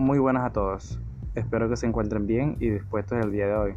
Muy 0.00 0.18
buenas 0.18 0.46
a 0.46 0.50
todos. 0.50 0.98
Espero 1.34 1.68
que 1.68 1.76
se 1.76 1.86
encuentren 1.86 2.26
bien 2.26 2.56
y 2.58 2.70
dispuestos 2.70 3.22
el 3.22 3.32
día 3.32 3.46
de 3.48 3.54
hoy. 3.54 3.74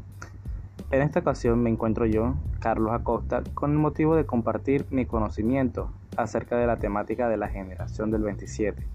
En 0.89 1.02
esta 1.02 1.20
ocasión 1.20 1.61
me 1.61 1.70
encuentro 1.70 2.05
yo, 2.05 2.36
Carlos 2.61 2.93
Acosta, 2.93 3.43
con 3.54 3.71
el 3.71 3.77
motivo 3.77 4.16
de 4.16 4.25
compartir 4.25 4.86
mi 4.89 5.05
conocimiento 5.05 5.91
acerca 6.16 6.55
de 6.55 6.66
la 6.66 6.77
temática 6.77 7.27
de 7.27 7.36
la 7.36 7.49
generación 7.49 8.09
del 8.09 8.21
27. 8.21 8.88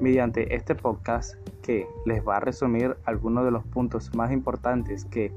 Mediante 0.00 0.54
este 0.54 0.74
podcast 0.74 1.34
que 1.60 1.86
les 2.06 2.26
va 2.26 2.38
a 2.38 2.40
resumir 2.40 2.96
algunos 3.04 3.44
de 3.44 3.50
los 3.50 3.62
puntos 3.64 4.16
más 4.16 4.32
importantes 4.32 5.04
que 5.04 5.30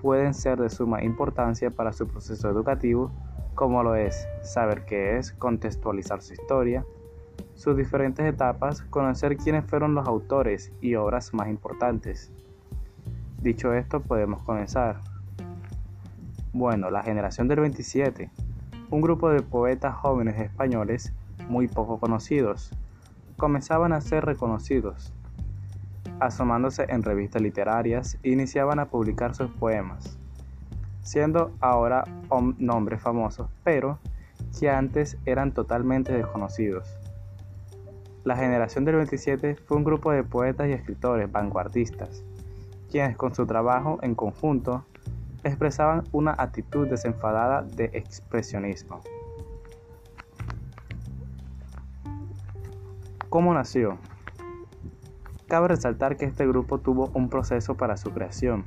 pueden 0.00 0.32
ser 0.32 0.58
de 0.58 0.70
suma 0.70 1.04
importancia 1.04 1.70
para 1.70 1.92
su 1.92 2.08
proceso 2.08 2.48
educativo, 2.48 3.10
como 3.54 3.82
lo 3.82 3.94
es 3.94 4.26
saber 4.40 4.86
qué 4.86 5.18
es, 5.18 5.32
contextualizar 5.32 6.22
su 6.22 6.32
historia, 6.32 6.86
sus 7.56 7.76
diferentes 7.76 8.24
etapas, 8.24 8.82
conocer 8.82 9.36
quiénes 9.36 9.64
fueron 9.64 9.94
los 9.94 10.06
autores 10.06 10.72
y 10.80 10.94
obras 10.94 11.34
más 11.34 11.48
importantes. 11.48 12.30
Dicho 13.40 13.72
esto, 13.72 14.00
podemos 14.00 14.42
comenzar. 14.42 15.00
Bueno, 16.52 16.90
la 16.90 17.02
generación 17.02 17.48
del 17.48 17.60
27, 17.60 18.30
un 18.90 19.00
grupo 19.00 19.30
de 19.30 19.42
poetas 19.42 19.94
jóvenes 19.96 20.38
españoles 20.38 21.12
muy 21.48 21.66
poco 21.66 21.98
conocidos, 21.98 22.70
comenzaban 23.36 23.92
a 23.92 24.00
ser 24.00 24.24
reconocidos, 24.24 25.12
asomándose 26.20 26.86
en 26.88 27.02
revistas 27.02 27.42
literarias 27.42 28.18
iniciaban 28.22 28.78
a 28.78 28.86
publicar 28.86 29.34
sus 29.34 29.50
poemas, 29.50 30.18
siendo 31.02 31.52
ahora 31.60 32.04
nombres 32.58 33.02
famosos, 33.02 33.48
pero 33.64 33.98
que 34.58 34.70
antes 34.70 35.18
eran 35.24 35.52
totalmente 35.52 36.12
desconocidos. 36.12 37.05
La 38.26 38.34
generación 38.34 38.84
del 38.84 38.96
27 38.96 39.54
fue 39.54 39.76
un 39.76 39.84
grupo 39.84 40.10
de 40.10 40.24
poetas 40.24 40.66
y 40.66 40.72
escritores 40.72 41.30
vanguardistas, 41.30 42.24
quienes 42.90 43.16
con 43.16 43.32
su 43.36 43.46
trabajo 43.46 44.00
en 44.02 44.16
conjunto 44.16 44.84
expresaban 45.44 46.02
una 46.10 46.34
actitud 46.36 46.88
desenfadada 46.88 47.62
de 47.62 47.84
expresionismo. 47.92 49.00
¿Cómo 53.28 53.54
nació? 53.54 53.96
Cabe 55.46 55.68
resaltar 55.68 56.16
que 56.16 56.24
este 56.24 56.48
grupo 56.48 56.78
tuvo 56.78 57.12
un 57.14 57.28
proceso 57.28 57.76
para 57.76 57.96
su 57.96 58.10
creación, 58.10 58.64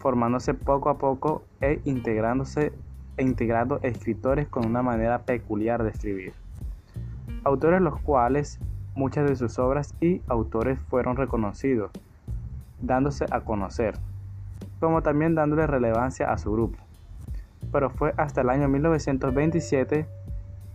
formándose 0.00 0.54
poco 0.54 0.90
a 0.90 0.98
poco 0.98 1.44
e 1.60 1.80
integrándose 1.84 2.72
e 3.16 3.22
integrando 3.22 3.78
escritores 3.84 4.48
con 4.48 4.66
una 4.66 4.82
manera 4.82 5.20
peculiar 5.20 5.84
de 5.84 5.90
escribir. 5.90 6.32
Autores 7.44 7.80
los 7.80 8.00
cuales 8.00 8.58
Muchas 8.94 9.28
de 9.28 9.36
sus 9.36 9.58
obras 9.58 9.94
y 10.00 10.20
autores 10.28 10.78
fueron 10.88 11.16
reconocidos, 11.16 11.90
dándose 12.80 13.24
a 13.30 13.40
conocer, 13.40 13.94
como 14.80 15.02
también 15.02 15.34
dándole 15.34 15.66
relevancia 15.66 16.30
a 16.30 16.38
su 16.38 16.52
grupo. 16.52 16.78
Pero 17.70 17.90
fue 17.90 18.12
hasta 18.16 18.42
el 18.42 18.50
año 18.50 18.68
1927 18.68 20.06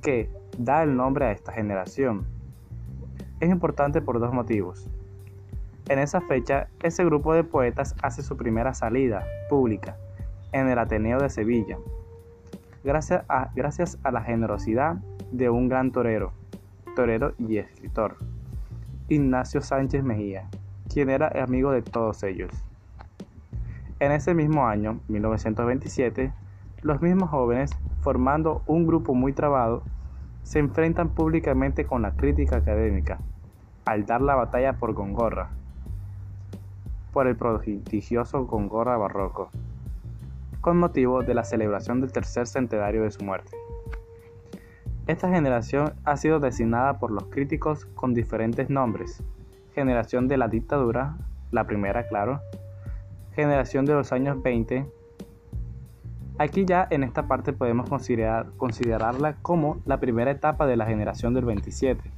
que 0.01 0.29
da 0.57 0.83
el 0.83 0.95
nombre 0.95 1.25
a 1.25 1.31
esta 1.31 1.51
generación. 1.51 2.25
Es 3.39 3.49
importante 3.49 4.01
por 4.01 4.19
dos 4.19 4.33
motivos. 4.33 4.87
En 5.89 5.99
esa 5.99 6.21
fecha, 6.21 6.67
ese 6.81 7.05
grupo 7.05 7.33
de 7.33 7.43
poetas 7.43 7.95
hace 8.01 8.23
su 8.23 8.35
primera 8.35 8.73
salida 8.73 9.25
pública 9.49 9.95
en 10.51 10.69
el 10.69 10.79
Ateneo 10.79 11.19
de 11.19 11.29
Sevilla, 11.29 11.77
gracias 12.83 13.23
a, 13.29 13.51
gracias 13.55 13.97
a 14.03 14.11
la 14.11 14.21
generosidad 14.21 14.95
de 15.31 15.49
un 15.49 15.69
gran 15.69 15.91
torero, 15.91 16.33
y 17.37 17.59
escritor, 17.59 18.17
Ignacio 19.07 19.61
Sánchez 19.61 20.03
Mejía, 20.03 20.49
quien 20.91 21.11
era 21.11 21.31
amigo 21.43 21.69
de 21.69 21.83
todos 21.83 22.23
ellos. 22.23 22.51
En 23.99 24.11
ese 24.11 24.33
mismo 24.33 24.65
año, 24.65 24.99
1927, 25.07 26.33
los 26.81 26.99
mismos 26.99 27.29
jóvenes, 27.29 27.69
formando 28.01 28.63
un 28.65 28.87
grupo 28.87 29.13
muy 29.13 29.31
trabado, 29.31 29.83
se 30.41 30.57
enfrentan 30.57 31.09
públicamente 31.09 31.85
con 31.85 32.01
la 32.01 32.15
crítica 32.15 32.57
académica, 32.57 33.19
al 33.85 34.07
dar 34.07 34.21
la 34.21 34.33
batalla 34.33 34.73
por 34.73 34.93
Gongorra, 34.93 35.51
por 37.13 37.27
el 37.27 37.35
prodigioso 37.35 38.45
Gongorra 38.45 38.97
barroco, 38.97 39.51
con 40.61 40.79
motivo 40.79 41.21
de 41.21 41.35
la 41.35 41.43
celebración 41.43 42.01
del 42.01 42.11
tercer 42.11 42.47
centenario 42.47 43.03
de 43.03 43.11
su 43.11 43.23
muerte. 43.23 43.51
Esta 45.07 45.29
generación 45.29 45.93
ha 46.03 46.17
sido 46.17 46.41
designada 46.41 46.99
por 46.99 47.11
los 47.11 47.27
críticos 47.27 47.85
con 47.95 48.13
diferentes 48.13 48.69
nombres. 48.69 49.23
Generación 49.73 50.27
de 50.27 50.35
la 50.35 50.49
dictadura, 50.49 51.15
la 51.51 51.63
primera, 51.65 52.09
claro. 52.09 52.41
Generación 53.33 53.85
de 53.85 53.93
los 53.93 54.11
años 54.11 54.43
20. 54.43 54.85
Aquí 56.39 56.65
ya 56.65 56.87
en 56.89 57.03
esta 57.03 57.25
parte 57.25 57.53
podemos 57.53 57.89
considerar, 57.89 58.47
considerarla 58.57 59.37
como 59.41 59.77
la 59.85 59.97
primera 60.01 60.29
etapa 60.29 60.67
de 60.67 60.75
la 60.75 60.85
generación 60.85 61.33
del 61.33 61.45
27. 61.45 62.11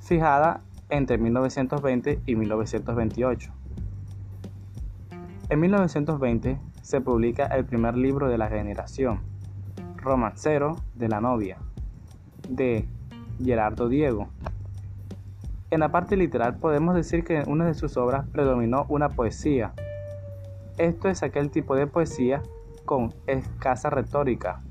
Fijada 0.00 0.62
entre 0.88 1.16
1920 1.16 2.22
y 2.26 2.34
1928. 2.34 3.52
En 5.48 5.60
1920 5.60 6.58
se 6.82 7.00
publica 7.00 7.46
el 7.46 7.64
primer 7.64 7.96
libro 7.96 8.28
de 8.28 8.36
la 8.36 8.48
generación, 8.48 9.20
Romancero 9.98 10.76
de 10.94 11.08
la 11.08 11.20
novia, 11.20 11.58
de 12.48 12.88
Gerardo 13.42 13.88
Diego. 13.88 14.28
En 15.70 15.80
la 15.80 15.90
parte 15.90 16.16
literal 16.16 16.56
podemos 16.56 16.94
decir 16.94 17.24
que 17.24 17.38
en 17.38 17.50
una 17.50 17.66
de 17.66 17.74
sus 17.74 17.96
obras 17.96 18.26
predominó 18.28 18.86
una 18.88 19.10
poesía. 19.10 19.72
Esto 20.78 21.08
es 21.08 21.22
aquel 21.22 21.50
tipo 21.50 21.74
de 21.76 21.86
poesía 21.86 22.42
con 22.84 23.12
escasa 23.26 23.90
retórica, 23.90 24.62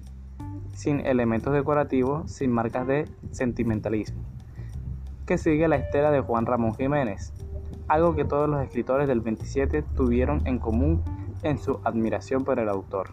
sin 0.73 1.05
elementos 1.05 1.53
decorativos, 1.53 2.31
sin 2.31 2.51
marcas 2.51 2.87
de 2.87 3.07
sentimentalismo, 3.31 4.23
que 5.25 5.37
sigue 5.37 5.67
la 5.67 5.75
estela 5.75 6.09
de 6.09 6.21
Juan 6.21 6.45
Ramón 6.45 6.73
Jiménez, 6.73 7.33
algo 7.87 8.15
que 8.15 8.25
todos 8.25 8.49
los 8.49 8.63
escritores 8.63 9.07
del 9.07 9.21
27 9.21 9.83
tuvieron 9.95 10.45
en 10.47 10.57
común 10.57 11.03
en 11.43 11.57
su 11.57 11.79
admiración 11.83 12.43
por 12.43 12.59
el 12.59 12.69
autor. 12.69 13.09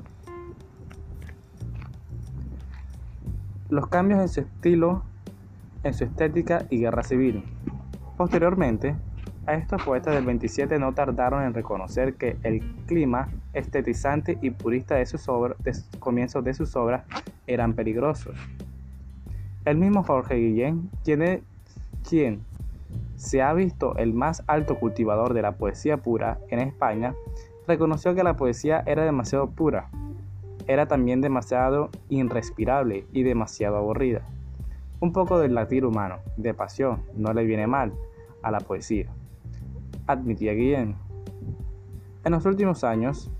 Los 3.74 3.88
cambios 3.88 4.20
en 4.20 4.28
su 4.28 4.40
estilo, 4.40 5.02
en 5.82 5.94
su 5.94 6.04
estética 6.04 6.64
y 6.70 6.78
guerra 6.78 7.02
civil. 7.02 7.42
Posteriormente, 8.16 8.94
a 9.46 9.54
estos 9.54 9.82
poetas 9.82 10.14
del 10.14 10.24
27 10.24 10.78
no 10.78 10.94
tardaron 10.94 11.42
en 11.42 11.54
reconocer 11.54 12.14
que 12.14 12.36
el 12.44 12.60
clima 12.86 13.28
estetizante 13.52 14.38
y 14.40 14.50
purista 14.50 14.94
de 14.94 15.06
sus 15.06 15.28
obras, 15.28 15.60
de 15.64 15.72
comienzos 15.98 16.44
de 16.44 16.54
sus 16.54 16.76
obras, 16.76 17.02
eran 17.48 17.72
peligrosos. 17.72 18.36
El 19.64 19.76
mismo 19.76 20.04
Jorge 20.04 20.36
Guillén, 20.36 20.88
quien, 21.02 21.42
quien 22.08 22.44
se 23.16 23.42
ha 23.42 23.52
visto 23.54 23.96
el 23.96 24.14
más 24.14 24.44
alto 24.46 24.78
cultivador 24.78 25.34
de 25.34 25.42
la 25.42 25.52
poesía 25.52 25.96
pura 25.96 26.38
en 26.48 26.60
España, 26.60 27.12
reconoció 27.66 28.14
que 28.14 28.22
la 28.22 28.36
poesía 28.36 28.84
era 28.86 29.04
demasiado 29.04 29.50
pura 29.50 29.88
era 30.66 30.86
también 30.86 31.20
demasiado 31.20 31.90
irrespirable 32.08 33.06
y 33.12 33.22
demasiado 33.22 33.76
aburrida. 33.76 34.22
Un 35.00 35.12
poco 35.12 35.38
del 35.38 35.54
latir 35.54 35.84
humano, 35.84 36.18
de 36.36 36.54
pasión, 36.54 37.02
no 37.14 37.32
le 37.32 37.44
viene 37.44 37.66
mal 37.66 37.92
a 38.42 38.50
la 38.50 38.60
poesía, 38.60 39.06
admitía 40.06 40.52
Guillén. 40.52 40.96
En 42.24 42.32
los 42.32 42.46
últimos 42.46 42.84
años, 42.84 43.30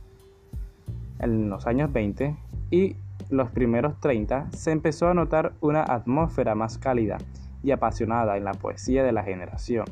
en 1.18 1.48
los 1.48 1.66
años 1.66 1.92
20 1.92 2.36
y 2.70 2.96
los 3.30 3.50
primeros 3.50 3.98
30, 4.00 4.50
se 4.52 4.72
empezó 4.72 5.08
a 5.08 5.14
notar 5.14 5.54
una 5.60 5.82
atmósfera 5.82 6.54
más 6.54 6.78
cálida 6.78 7.18
y 7.62 7.70
apasionada 7.70 8.36
en 8.36 8.44
la 8.44 8.52
poesía 8.52 9.02
de 9.02 9.12
la 9.12 9.22
generación. 9.22 9.86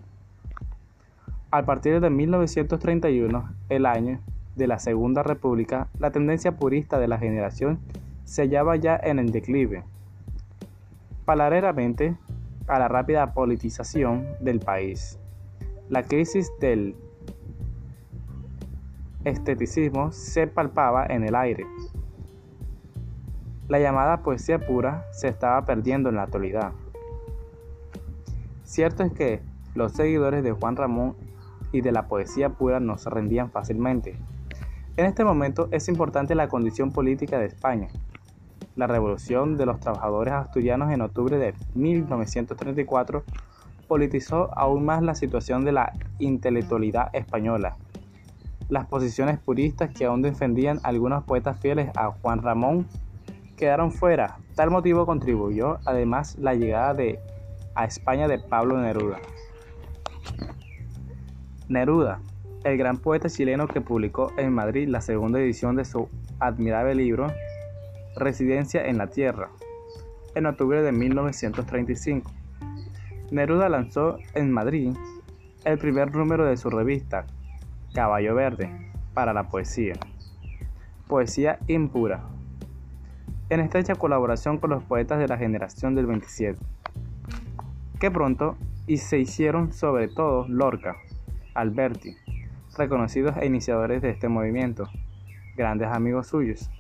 A 1.51 1.65
partir 1.65 2.01
de 2.01 2.11
1931, 2.11 3.51
el 3.69 3.87
año 3.87 4.21
de 4.57 4.67
la 4.67 4.79
Segunda 4.79 5.23
República, 5.23 5.89
la 5.99 6.11
tendencia 6.11 6.53
purista 6.57 6.99
de 6.99 7.09
la 7.09 7.19
generación 7.19 7.79
se 8.25 8.43
hallaba 8.43 8.77
ya 8.77 8.97
en 8.97 9.19
el 9.19 9.33
declive. 9.33 9.85
Paralelamente 11.25 12.17
a 12.67 12.79
la 12.79 12.89
rápida 12.89 13.33
politización 13.33 14.27
del 14.41 14.61
país, 14.61 15.19
la 15.89 16.03
crisis 16.03 16.51
del 16.61 16.97
esteticismo 19.25 20.13
se 20.13 20.47
palpaba 20.47 21.07
en 21.07 21.25
el 21.25 21.35
aire. 21.35 21.67
La 23.69 23.79
llamada 23.79 24.23
poesía 24.23 24.59
pura 24.59 25.07
se 25.13 25.29
estaba 25.29 25.65
perdiendo 25.65 26.09
en 26.09 26.17
la 26.17 26.25
actualidad. 26.25 26.73
Cierto 28.65 29.03
es 29.03 29.13
que 29.13 29.41
los 29.75 29.93
seguidores 29.93 30.43
de 30.43 30.53
Juan 30.53 30.77
Ramón 30.77 31.15
y 31.73 31.81
de 31.81 31.93
la 31.93 32.07
poesía 32.07 32.51
pura 32.51 32.81
no 32.81 32.99
se 32.99 33.11
rendían 33.11 33.51
fácilmente. 33.51 34.17
En 34.95 35.07
este 35.07 35.25
momento 35.25 35.69
es 35.71 35.89
importante 35.89 36.35
la 36.35 36.49
condición 36.49 36.93
política 36.93 37.39
de 37.39 37.47
España. 37.47 37.89
La 38.77 38.87
revolución 38.87 39.57
de 39.57 39.65
los 39.65 39.81
trabajadores 39.81 40.35
asturianos 40.35 40.93
en 40.93 41.01
octubre 41.01 41.39
de 41.39 41.55
1934 41.75 43.25
politizó 43.89 44.51
aún 44.55 44.85
más 44.85 45.03
la 45.03 45.15
situación 45.15 45.65
de 45.65 45.73
la 45.73 45.93
intelectualidad 46.19 47.09
española. 47.15 47.77
Las 48.69 48.87
posiciones 48.87 49.39
puristas 49.39 49.91
que 49.91 50.05
aún 50.05 50.21
defendían 50.21 50.79
algunos 50.83 51.25
poetas 51.25 51.59
fieles 51.59 51.91
a 51.97 52.09
Juan 52.11 52.43
Ramón 52.43 52.87
quedaron 53.57 53.93
fuera. 53.93 54.37
Tal 54.55 54.71
motivo 54.71 55.07
contribuyó 55.07 55.79
además 55.87 56.37
la 56.39 56.55
llegada 56.55 57.03
a 57.75 57.85
España 57.87 58.29
de 58.29 58.39
Pablo 58.39 58.79
Neruda. 58.79 59.21
Neruda, 61.69 62.21
el 62.65 62.77
gran 62.77 62.99
poeta 62.99 63.29
chileno 63.29 63.67
que 63.67 63.81
publicó 63.81 64.33
en 64.37 64.53
Madrid 64.53 64.89
la 64.89 65.01
segunda 65.01 65.41
edición 65.41 65.77
de 65.77 65.85
su 65.85 66.09
admirable 66.39 66.95
libro 66.95 67.33
Residencia 68.17 68.87
en 68.87 68.99
la 68.99 69.09
Tierra, 69.09 69.49
en 70.35 70.47
octubre 70.47 70.83
de 70.83 70.93
1935. 70.93 72.31
Neruda 73.31 73.69
lanzó 73.69 74.19
en 74.35 74.51
Madrid 74.51 74.95
el 75.65 75.79
primer 75.79 76.15
número 76.15 76.45
de 76.45 76.57
su 76.57 76.71
revista, 76.71 77.27
Caballo 77.95 78.35
Verde, 78.35 78.71
para 79.15 79.33
la 79.33 79.49
poesía. 79.49 79.95
Poesía 81.09 81.59
impura. 81.67 82.25
En 83.49 83.61
estrecha 83.61 83.95
colaboración 83.95 84.59
con 84.59 84.71
los 84.71 84.83
poetas 84.85 85.19
de 85.19 85.29
la 85.29 85.37
generación 85.37 85.95
del 85.95 86.07
27, 86.07 86.59
que 87.99 88.11
pronto 88.11 88.57
y 88.87 88.99
se 88.99 89.19
hicieron 89.19 89.73
sobre 89.73 90.09
todo 90.09 90.47
Lorca, 90.49 90.97
Alberti, 91.55 92.17
reconocidos 92.77 93.37
e 93.37 93.47
iniciadores 93.47 94.03
de 94.03 94.11
este 94.11 94.29
movimiento, 94.29 94.89
grandes 95.57 95.89
amigos 95.89 96.29
suyos. 96.29 96.71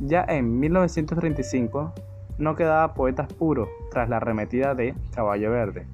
Ya 0.00 0.24
en 0.28 0.58
1935 0.58 1.92
no 2.38 2.56
quedaba 2.56 2.94
poetas 2.94 3.32
puros 3.32 3.68
tras 3.90 4.08
la 4.08 4.16
arremetida 4.16 4.74
de 4.74 4.94
Caballo 5.14 5.50
Verde. 5.50 5.86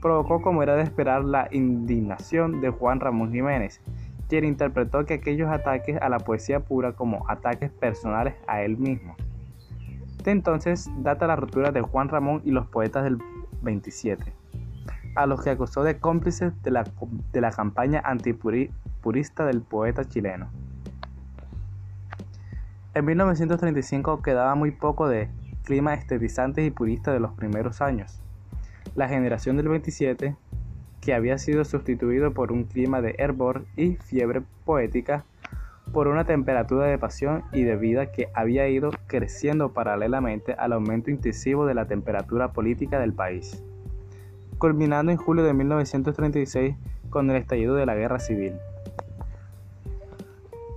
Provocó 0.00 0.40
como 0.40 0.62
era 0.62 0.76
de 0.76 0.82
esperar 0.82 1.24
la 1.24 1.48
indignación 1.50 2.60
de 2.60 2.70
Juan 2.70 3.00
Ramón 3.00 3.32
Jiménez, 3.32 3.80
quien 4.28 4.44
interpretó 4.44 5.04
que 5.04 5.14
aquellos 5.14 5.50
ataques 5.50 6.00
a 6.00 6.08
la 6.08 6.20
poesía 6.20 6.60
pura 6.60 6.92
como 6.92 7.28
ataques 7.28 7.70
personales 7.70 8.34
a 8.46 8.62
él 8.62 8.78
mismo. 8.78 9.16
De 10.22 10.30
entonces 10.30 10.88
data 10.98 11.26
la 11.26 11.36
ruptura 11.36 11.72
de 11.72 11.80
Juan 11.80 12.08
Ramón 12.08 12.40
y 12.44 12.52
los 12.52 12.66
poetas 12.66 13.04
del 13.04 13.18
27, 13.62 14.32
a 15.14 15.26
los 15.26 15.42
que 15.42 15.50
acusó 15.50 15.82
de 15.82 15.98
cómplices 15.98 16.52
de 16.62 16.70
la, 16.70 16.84
de 17.32 17.40
la 17.40 17.50
campaña 17.50 18.00
antipurista 18.04 19.44
del 19.46 19.62
poeta 19.62 20.04
chileno. 20.04 20.48
En 22.94 23.04
1935 23.04 24.22
quedaba 24.22 24.54
muy 24.54 24.72
poco 24.72 25.08
de 25.08 25.28
clima 25.64 25.94
estetizante 25.94 26.64
y 26.64 26.70
purista 26.70 27.12
de 27.12 27.20
los 27.20 27.32
primeros 27.32 27.80
años. 27.80 28.20
La 28.96 29.08
generación 29.08 29.56
del 29.56 29.68
27, 29.68 30.36
que 31.00 31.14
había 31.14 31.38
sido 31.38 31.64
sustituido 31.64 32.32
por 32.32 32.50
un 32.50 32.64
clima 32.64 33.00
de 33.00 33.14
hervor 33.18 33.64
y 33.76 33.94
fiebre 33.96 34.42
poética, 34.64 35.24
por 35.92 36.08
una 36.08 36.24
temperatura 36.24 36.86
de 36.86 36.98
pasión 36.98 37.44
y 37.52 37.62
de 37.62 37.76
vida 37.76 38.12
que 38.12 38.28
había 38.34 38.68
ido 38.68 38.90
creciendo 39.06 39.72
paralelamente 39.72 40.54
al 40.54 40.72
aumento 40.72 41.10
intensivo 41.10 41.66
de 41.66 41.74
la 41.74 41.86
temperatura 41.86 42.52
política 42.52 42.98
del 42.98 43.12
país, 43.12 43.62
culminando 44.60 45.10
en 45.10 45.18
julio 45.18 45.42
de 45.42 45.54
1936 45.54 46.76
con 47.08 47.30
el 47.30 47.36
estallido 47.36 47.74
de 47.74 47.86
la 47.86 47.96
guerra 47.96 48.20
civil. 48.20 48.52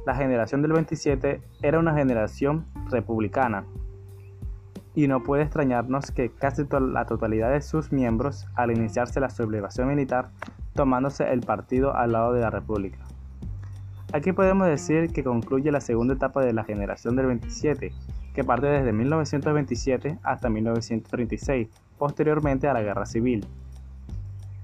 La 0.08 0.16
generación 0.16 0.62
del 0.62 0.72
27 0.72 1.42
era 1.62 1.80
una 1.80 1.94
generación 1.94 2.66
republicana, 2.90 3.66
y 4.96 5.08
no 5.08 5.22
puede 5.22 5.44
extrañarnos 5.44 6.12
que 6.12 6.32
casi 6.32 6.64
la 6.70 7.06
totalidad 7.06 7.52
de 7.52 7.62
sus 7.62 7.92
miembros, 7.92 8.48
al 8.56 8.72
iniciarse 8.72 9.20
la 9.20 9.30
sublevación 9.30 9.90
militar, 9.90 10.30
tomándose 10.74 11.32
el 11.32 11.42
partido 11.42 11.96
al 11.96 12.14
lado 12.14 12.34
de 12.34 12.42
la 12.42 12.50
República. 12.50 13.00
Aquí 14.14 14.32
podemos 14.32 14.68
decir 14.68 15.12
que 15.12 15.26
concluye 15.26 15.72
la 15.72 15.82
segunda 15.82 16.14
etapa 16.14 16.42
de 16.42 16.54
la 16.54 16.64
generación 16.64 17.16
del 17.18 17.26
27, 17.26 17.92
que 18.34 18.44
parte 18.46 18.68
desde 18.68 18.94
1927 18.94 20.20
hasta 20.24 20.50
1936, 20.50 21.68
posteriormente 21.98 22.68
a 22.70 22.74
la 22.74 22.82
Guerra 22.82 23.06
Civil. 23.06 23.46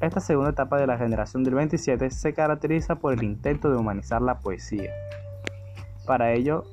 Esta 0.01 0.21
segunda 0.21 0.51
etapa 0.51 0.77
de 0.77 0.87
la 0.87 0.97
generación 0.97 1.43
del 1.43 1.55
27 1.55 2.09
se 2.11 2.33
caracteriza 2.33 2.95
por 2.95 3.13
el 3.13 3.21
intento 3.23 3.69
de 3.69 3.75
humanizar 3.75 4.21
la 4.21 4.39
poesía. 4.39 4.91
Para 6.05 6.31
ello, 6.31 6.63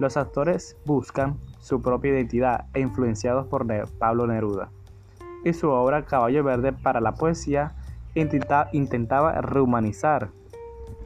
los 0.00 0.16
actores 0.16 0.76
buscan 0.84 1.38
su 1.60 1.80
propia 1.80 2.10
identidad 2.10 2.66
e 2.74 2.80
influenciados 2.80 3.46
por 3.46 3.64
Pablo 3.98 4.26
Neruda. 4.26 4.70
Y 5.44 5.52
su 5.52 5.70
obra 5.70 6.04
Caballo 6.04 6.42
Verde 6.42 6.72
para 6.72 7.00
la 7.00 7.12
poesía 7.12 7.76
intentaba 8.14 9.40
rehumanizar 9.40 10.30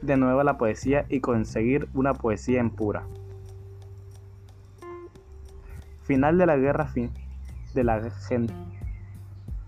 de 0.01 0.17
nuevo 0.17 0.41
la 0.41 0.57
poesía 0.57 1.05
y 1.07 1.19
conseguir 1.19 1.87
una 1.93 2.15
poesía 2.15 2.59
en 2.61 2.71
pura. 2.71 3.03
Final 6.01 6.39
de 6.39 6.47
la 6.47 6.57
guerra 6.57 6.91
de 7.75 7.83
la 7.83 8.01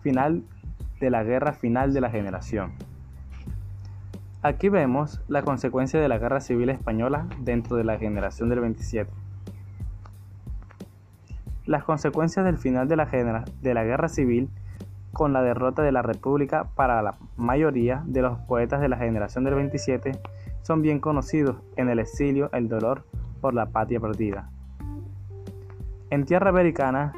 final 0.01 0.43
de 1.01 1.09
la 1.09 1.23
guerra 1.23 1.51
final 1.51 1.93
de 1.93 1.99
la 1.99 2.09
generación. 2.09 2.71
Aquí 4.43 4.69
vemos 4.69 5.19
la 5.27 5.41
consecuencia 5.41 5.99
de 5.99 6.07
la 6.07 6.19
guerra 6.19 6.39
civil 6.39 6.69
española 6.69 7.27
dentro 7.39 7.75
de 7.75 7.83
la 7.83 7.97
generación 7.97 8.49
del 8.49 8.61
27. 8.61 9.11
Las 11.65 11.83
consecuencias 11.83 12.45
del 12.45 12.57
final 12.57 12.87
de 12.87 12.95
la, 12.95 13.45
de 13.61 13.73
la 13.73 13.83
guerra 13.83 14.09
civil 14.09 14.49
con 15.11 15.33
la 15.33 15.41
derrota 15.41 15.81
de 15.81 15.91
la 15.91 16.01
República 16.01 16.69
para 16.75 17.01
la 17.01 17.15
mayoría 17.35 18.03
de 18.05 18.21
los 18.21 18.39
poetas 18.39 18.79
de 18.79 18.89
la 18.89 18.97
generación 18.97 19.43
del 19.43 19.55
27 19.55 20.19
son 20.61 20.81
bien 20.81 20.99
conocidos 20.99 21.57
en 21.75 21.89
el 21.89 21.99
exilio 21.99 22.49
el 22.53 22.69
dolor 22.69 23.05
por 23.41 23.53
la 23.53 23.67
patria 23.67 23.99
perdida. 23.99 24.49
En 26.11 26.25
tierra 26.25 26.49
americana, 26.49 27.13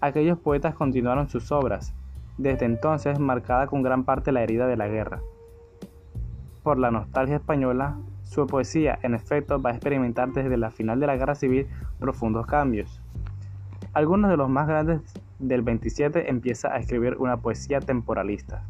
aquellos 0.00 0.38
poetas 0.38 0.74
continuaron 0.74 1.28
sus 1.28 1.52
obras, 1.52 1.94
desde 2.38 2.66
entonces 2.66 3.18
marcada 3.18 3.66
con 3.66 3.82
gran 3.82 4.04
parte 4.04 4.32
la 4.32 4.42
herida 4.42 4.66
de 4.66 4.76
la 4.76 4.88
guerra. 4.88 5.20
Por 6.62 6.78
la 6.78 6.90
nostalgia 6.90 7.36
española, 7.36 7.96
su 8.22 8.46
poesía 8.46 8.98
en 9.02 9.14
efecto 9.14 9.62
va 9.62 9.70
a 9.70 9.74
experimentar 9.74 10.32
desde 10.32 10.56
la 10.56 10.70
final 10.70 10.98
de 10.98 11.06
la 11.06 11.16
guerra 11.16 11.34
civil 11.34 11.68
profundos 12.00 12.46
cambios. 12.46 13.00
Algunos 13.92 14.30
de 14.30 14.36
los 14.36 14.48
más 14.48 14.66
grandes 14.66 15.00
del 15.38 15.62
27 15.62 16.28
empieza 16.28 16.72
a 16.72 16.78
escribir 16.78 17.16
una 17.18 17.36
poesía 17.36 17.80
temporalista. 17.80 18.62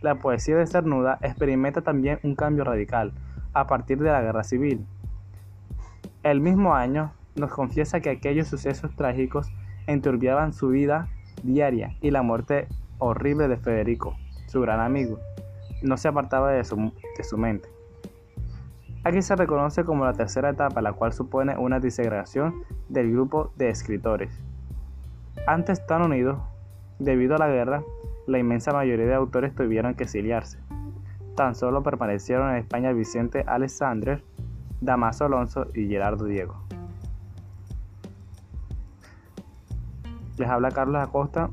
La 0.00 0.16
poesía 0.16 0.56
de 0.56 0.66
Cernuda 0.66 1.18
experimenta 1.22 1.82
también 1.82 2.20
un 2.22 2.34
cambio 2.34 2.64
radical 2.64 3.12
a 3.52 3.66
partir 3.66 3.98
de 3.98 4.10
la 4.10 4.22
guerra 4.22 4.44
civil. 4.44 4.86
El 6.22 6.40
mismo 6.40 6.74
año 6.74 7.12
nos 7.36 7.52
confiesa 7.52 8.00
que 8.00 8.10
aquellos 8.10 8.48
sucesos 8.48 8.94
trágicos 8.96 9.52
enturbiaban 9.86 10.52
su 10.52 10.68
vida 10.68 11.08
diaria 11.42 11.96
y 12.00 12.10
la 12.10 12.22
muerte 12.22 12.68
horrible 12.98 13.48
de 13.48 13.56
Federico, 13.56 14.16
su 14.46 14.60
gran 14.60 14.80
amigo, 14.80 15.18
no 15.82 15.96
se 15.96 16.08
apartaba 16.08 16.50
de 16.50 16.64
su, 16.64 17.38
mente. 17.38 17.68
Aquí 19.04 19.22
se 19.22 19.36
reconoce 19.36 19.84
como 19.84 20.04
la 20.04 20.12
tercera 20.12 20.50
etapa, 20.50 20.82
la 20.82 20.92
cual 20.92 21.12
supone 21.12 21.56
una 21.56 21.80
disegregación 21.80 22.62
del 22.88 23.12
grupo 23.12 23.52
de 23.56 23.70
escritores. 23.70 24.32
Antes 25.46 25.86
tan 25.86 26.02
unidos, 26.02 26.38
debido 26.98 27.36
a 27.36 27.38
la 27.38 27.48
guerra, 27.48 27.82
la 28.26 28.38
inmensa 28.38 28.72
mayoría 28.72 29.06
de 29.06 29.14
autores 29.14 29.54
tuvieron 29.54 29.94
que 29.94 30.04
exiliarse. 30.04 30.58
Tan 31.36 31.54
solo 31.54 31.82
permanecieron 31.82 32.50
en 32.50 32.56
España 32.56 32.92
Vicente 32.92 33.44
Alexandre, 33.46 34.22
Damaso 34.80 35.24
Alonso 35.24 35.68
y 35.74 35.86
Gerardo 35.88 36.24
Diego. 36.24 36.67
Les 40.38 40.48
habla 40.48 40.70
Carlos 40.70 41.02
Acosta. 41.02 41.50